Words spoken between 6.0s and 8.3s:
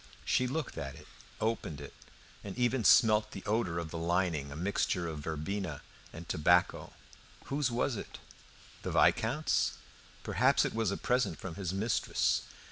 and tobacco. Whose was it?